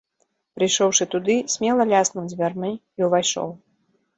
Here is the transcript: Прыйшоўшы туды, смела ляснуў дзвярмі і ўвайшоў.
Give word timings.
Прыйшоўшы 0.59 1.05
туды, 1.11 1.35
смела 1.55 1.87
ляснуў 1.91 2.25
дзвярмі 2.33 2.73
і 3.03 3.11
ўвайшоў. 3.11 3.55